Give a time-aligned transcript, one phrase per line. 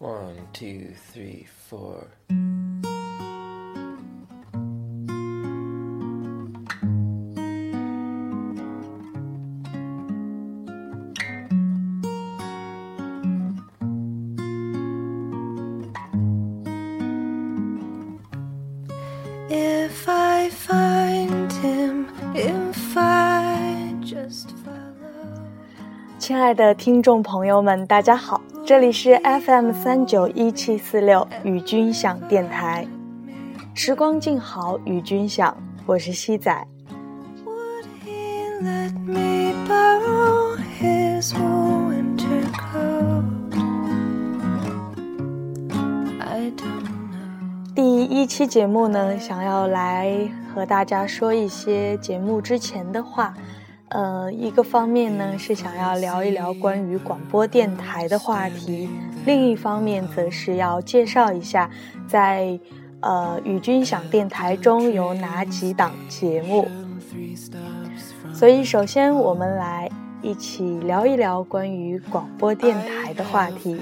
[0.00, 2.08] One, two, three, four.
[26.18, 32.87] 亲爱的听众朋友们，大家好， 这里是 FM 三九一七四六与君享电台，
[33.73, 36.67] 时光静好与君享，我是西仔。
[47.73, 53.33] 第一期节目呢，想要来和大家说一些节目之前的话。
[53.91, 58.89] 呃，一个方面呢是想要聊一聊关于广播电台的话题，
[59.25, 61.69] 另一方面则是要介绍一下
[62.07, 62.57] 在
[63.01, 66.69] 呃与君享电台中有哪几档节目。
[68.33, 73.77] 所以，首先我们来一起聊一聊关于广播电台的话题。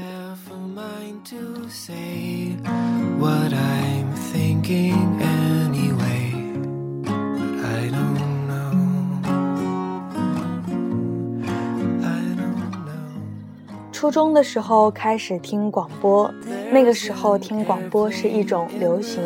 [13.99, 16.33] 初中的时候开始听广播，
[16.71, 19.21] 那个时候听广播是一种流行。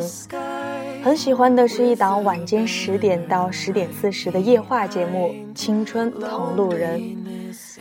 [1.04, 7.00] 很喜欢的是一档晚间十点到十点四十的夜话节目《青春同路人》。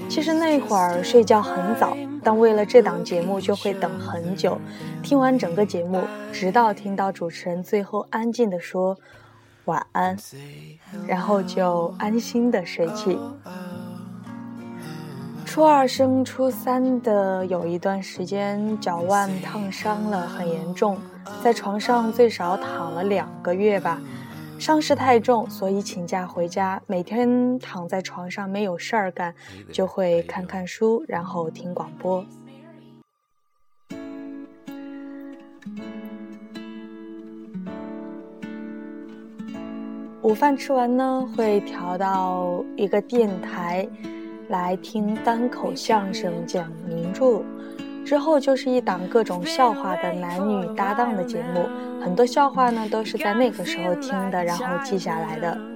[0.07, 4.59] 其实那会儿睡觉很早，但为了这档节目就会等很久，
[5.03, 8.99] 听完整个节目，直到听到主持人最后安静的说
[9.65, 10.15] 晚安，
[11.07, 13.19] 然后就安心的睡去。
[15.53, 20.97] 初二升初三的有一段时间，脚腕烫伤了，很严重，
[21.45, 24.01] 在床上最少躺了两个月吧。
[24.59, 29.35] 伤势太重，所以请假回家，每天躺在床上没有事儿干，
[29.71, 32.25] 就会看看书，然后听广播。
[40.23, 43.87] 午饭吃完呢，会调到一个电台。
[44.49, 47.43] 来听单口相声讲名著，
[48.05, 51.67] 之后就是一档各种笑话的男女搭档的节目，
[52.03, 55.72] 很多笑话呢都是在那个时候听的，然后记下来的。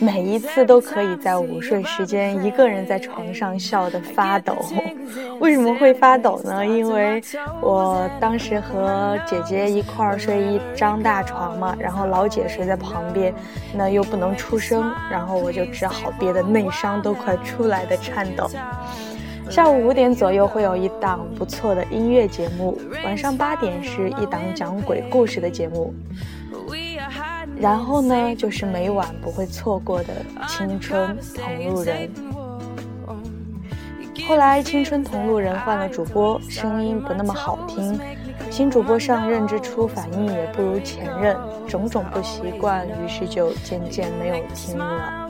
[0.00, 4.56] 每一次都可以在午睡时间一个人在床上笑得发抖。
[5.40, 6.64] 为什么会发抖呢？
[6.64, 7.22] 因为
[7.60, 13.34] 我当时和姐姐一块儿睡一张大床嘛，然后老姐睡在旁边，
[13.74, 18.48] 那又不能出声，然后我就只好憋得内伤都快出来的颤抖。
[19.50, 25.94] 下午五点左右会有一档不错的音乐节目，晚上八点是一档讲鬼故事的节目。
[27.60, 30.14] 然后呢，就是每晚不会错过的
[30.48, 32.08] 《青春同路人》。
[34.28, 37.98] 后来《青春同路人》换了主播，声音不那么好听，
[38.50, 41.36] 新主播上任之初反应也不如前任，
[41.66, 45.28] 种种不习惯，于是就渐渐没有听了。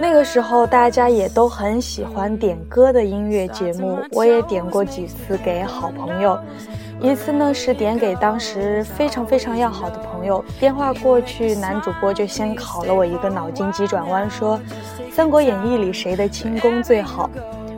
[0.00, 6.38] 那个时候，大家也都很喜欢点歌的音乐节目，我也点过几次给好朋友。
[7.00, 14.58] 一次呢是点给当时非常非常要好的朋友，电话过去，男主播就先考了我一个脑筋急转弯，说
[15.12, 17.30] 《三国演义》里谁的轻功最好？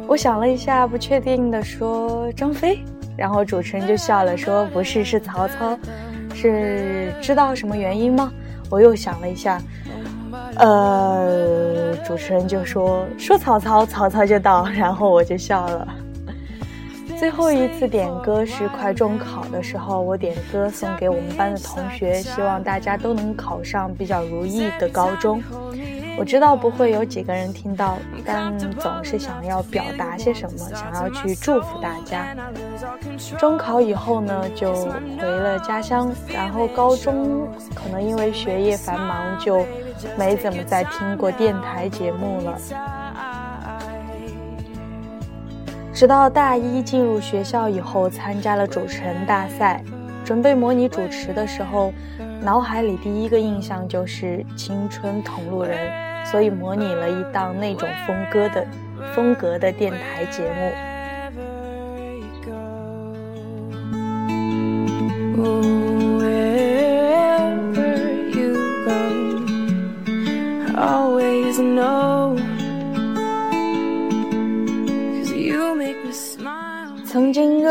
[0.06, 2.78] 我想了一下，不确定的说张飞，
[3.16, 5.78] 然后主持人就笑了，说不是，是曹操。
[6.34, 8.32] 是知道什么原因吗？
[8.70, 9.60] 我又想了一下，
[10.56, 15.88] 呃，主持人就说说曹操，曹操就到，然后我就笑了。
[17.18, 25.42] 最后一次点歌是快中考的时候，我点歌送给我们班的同学，希望大家都能考上比较如意的高中。
[26.18, 32.34] 我知道不会有几个人听到，但总是想要表达些什么，想要去祝福大家。
[33.38, 39.64] 中考以后呢，就回了家乡，然后高中可能因为学业繁忙，就
[40.18, 42.58] 没怎么再听过电台节目了。
[45.94, 49.82] 直到大一进入学校以后，参加了主持人大赛，
[50.24, 51.92] 准备模拟主持的时候，
[52.40, 55.78] 脑海里第一个印象就是《青春同路人》。
[56.30, 58.66] 所以模拟了一档那种风格的
[59.14, 60.70] 风格的电台节目。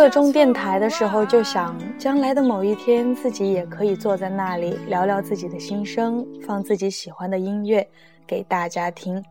[0.10, 7.88] 中电台的时候，就想将来的某一天，自己也可以坐在那里聊聊自己的心声，放自己喜欢的音乐
[8.26, 9.24] 给大家听，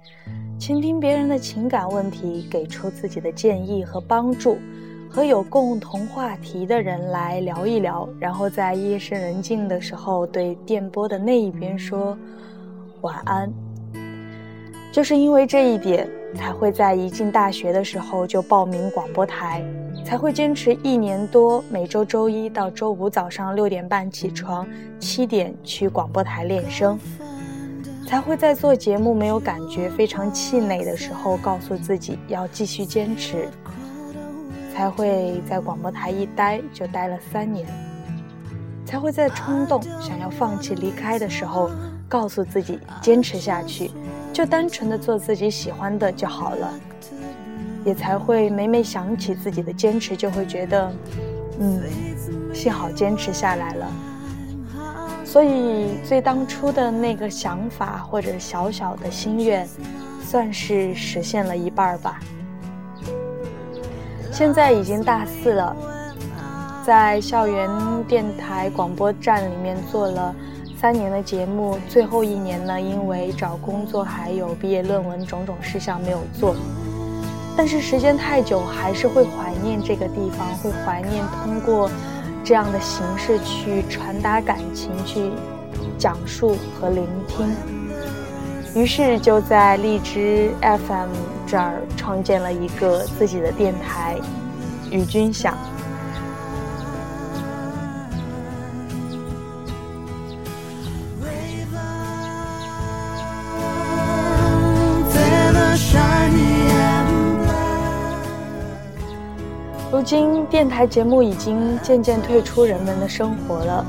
[0.59, 4.59] 倾听别人的情感问题，给出自己的建议和帮助，
[5.09, 12.17] 和有共同话题的人来聊一聊，然后在夜深人静的时候，对电波的那一边说
[13.01, 13.53] 晚安。
[14.93, 19.63] 就是因为这一点，才会在一进大学的时候就报名广播台，
[20.07, 24.65] 才会坚持一年多，每周周一到周五早上六点半起床，
[25.01, 26.97] 七点去广播台练声，
[28.07, 33.49] 才会在做节目没有感觉、非常气馁的时候，告诉自己要继续坚持，
[34.73, 37.67] 才会在广播台一待就待了三年，
[38.85, 41.69] 才会在冲动想要放弃离开的时候，
[42.09, 43.91] 告诉自己坚持下去。
[44.33, 46.73] 就单纯的做自己喜欢的就好了，
[47.87, 50.93] 也才会每每想起自己的坚持，就会觉得，
[51.61, 51.81] 嗯，
[52.53, 53.87] 幸好坚持下来了。
[55.25, 59.67] 所以最当初的那个想法或者小小的心愿，
[60.21, 62.19] 算是实现了一半吧。
[64.33, 65.77] 现在已经大四了，
[66.85, 67.71] 在校园
[68.09, 70.35] 电台广播站里面做了。
[70.79, 76.55] 三年的节目，最后一年呢，因为找工作还有毕业论文种种事项没有做。
[77.57, 81.91] 但是时间太久，还是会怀念这个地方，会怀念通过
[82.45, 85.31] 这样的形式去传达感情、去
[85.99, 87.55] 讲述和聆听。
[88.75, 91.09] 于是就在荔枝 FM
[91.47, 94.17] 这儿创建了一个自己的电台——
[94.93, 95.57] 与君享。
[109.97, 113.83] 如今，电台节目已经渐渐退出人们的生活了，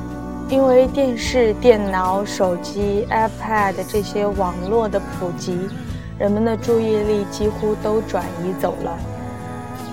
[0.48, 5.60] 因为电视、电脑、手机、iPad 这些网络的普及，
[6.18, 8.98] 人们的注意力几乎都转移走了。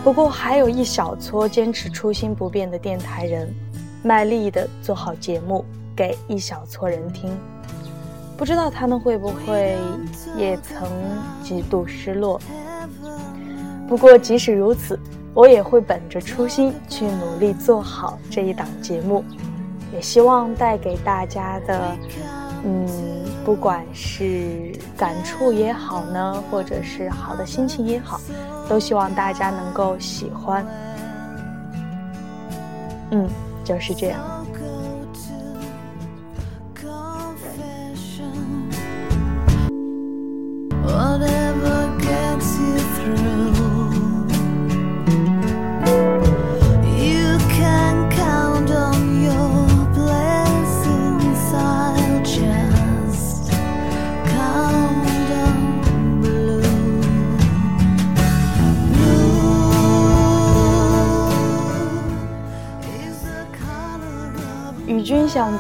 [0.05, 3.53] 不过，还有一小撮坚持初心不变的电台人，
[4.05, 5.65] 卖力的做好节目
[5.97, 7.37] 给一小撮人听。
[8.37, 9.77] 不知道他们会不会
[10.39, 10.89] 也曾
[11.43, 12.41] 极度失落？
[13.89, 14.97] 不过，即使如此。
[15.35, 19.25] 我也会本着初心去努力做好这一档节目，
[19.93, 21.97] 也希望带给大家的，
[22.65, 22.89] 嗯，
[23.45, 28.21] 不管是感触也好呢，或者是好的心情也好，
[28.69, 30.65] 都希望大家能够喜欢。
[33.11, 33.29] 嗯，
[33.65, 34.44] 就是这样。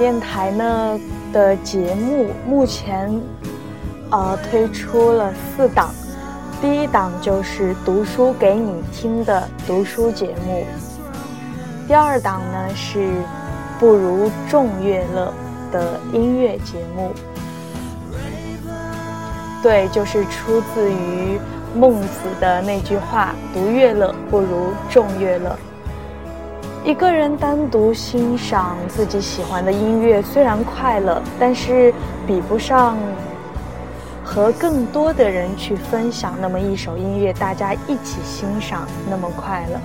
[0.04, 1.00] 电台呢
[1.32, 3.10] 的节目目前，
[4.10, 5.88] 呃推出了四档，
[6.60, 10.66] 第一档就是读书给你听的读书节目，
[11.88, 13.12] 第二档呢是
[13.80, 15.32] 不如众乐乐
[15.72, 17.10] 的音乐节目，
[19.62, 21.40] 对，就是出自于
[21.74, 25.58] 孟子的那句话：独乐乐不如众乐乐。
[26.84, 31.92] 一个人单独欣赏自己喜欢的音乐，虽然快乐，但是
[32.26, 32.98] 比不上
[34.22, 39.80] 和更多的人去分享那么一首音乐，大家一起欣赏那么快乐。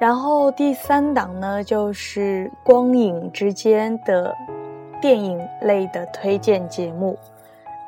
[0.00, 4.34] 然后第三档呢，就是光影之间的。
[5.02, 7.18] 电影类的推荐节目，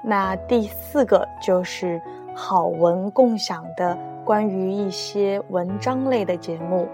[0.03, 2.03] 那第四个就是
[2.35, 6.89] 好文共享的关于一些文章类的节目。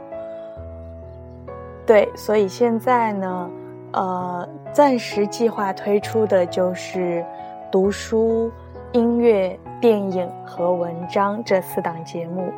[1.86, 3.50] 对，所以现在呢，
[3.94, 7.24] 呃，暂时计划推出的就是
[7.72, 8.52] 读书、
[8.92, 12.52] 音乐、电影和文章这四档节目。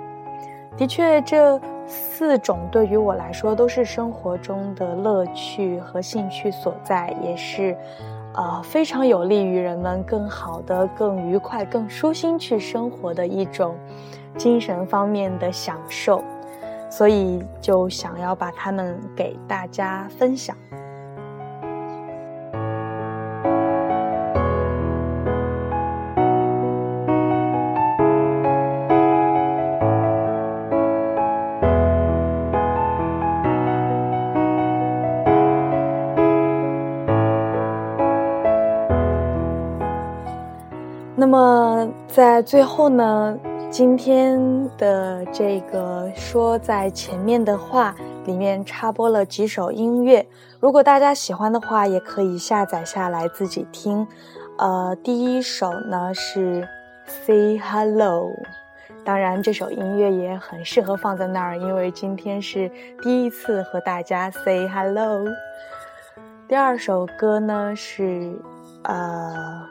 [0.77, 1.61] 的确，这
[1.93, 7.77] 四种对于我来说都是生活中的乐趣和兴趣所在，也是，
[8.35, 13.77] 呃，非常有利于人们更好的、更愉快、更舒心去生活的一种
[14.39, 16.25] 精神方面的享受，
[16.91, 20.57] 所以就想要把它们给大家分享。
[42.15, 43.39] 在最后呢，
[43.71, 44.39] 今天
[44.77, 47.95] 的这个说在前面的话
[48.27, 50.27] 里面插播了几首音乐，
[50.61, 54.07] 如果大家喜欢的话，也可以下载下来自己听。
[54.59, 56.69] 呃，第一首呢是
[57.07, 58.31] Say Hello，
[59.07, 62.71] 当然这首音乐也很适合放在那儿，因为今天是
[63.03, 65.25] 第一次和大家 Say Hello。
[66.47, 68.39] 第二首歌呢是
[68.83, 69.63] 呃。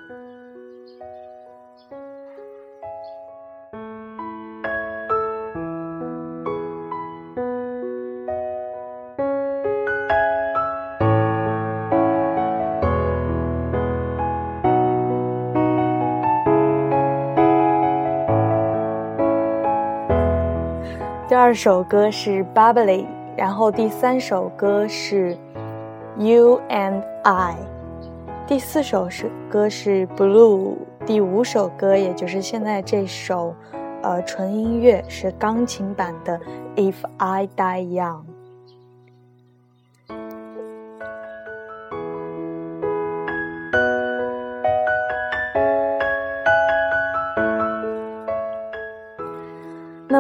[21.52, 23.06] 二首歌是 Bubbly，
[23.36, 25.38] 然后第三首歌是
[26.18, 27.58] You and I，
[28.48, 33.54] 第四首是歌是 Blue，第五首歌也就是现在这首，
[34.02, 36.40] 呃，纯音乐是钢琴版的
[36.78, 38.31] If I Die Young。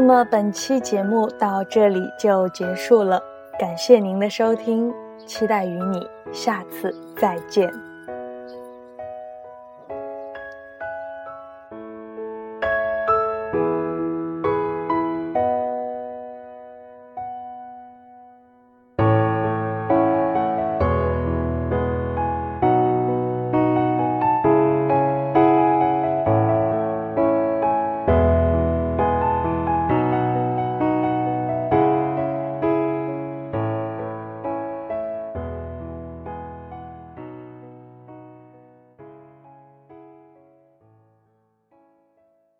[0.03, 3.21] 那么本期节目到这里就结束了，
[3.59, 4.91] 感谢您的收听，
[5.27, 6.03] 期待与你
[6.33, 7.90] 下次再见。